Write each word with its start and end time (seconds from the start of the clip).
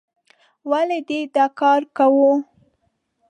ولې 0.69 0.99
دې 1.07 1.19
دا 1.35 1.45
کار 1.59 1.81
کوو؟ 1.97 2.31